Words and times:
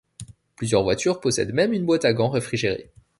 Plusieurs 0.55 0.81
voitures 0.81 1.19
possèdent 1.19 1.53
même 1.53 1.73
une 1.73 1.85
boîte 1.85 2.05
à 2.05 2.13
gants 2.13 2.31
réfrigérée. 2.31 2.89